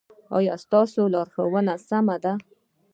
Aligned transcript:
ایا 0.37 0.53
ستاسو 0.63 1.01
لارښوونه 1.13 1.73
سمه 1.87 2.15
ده؟ 2.23 2.33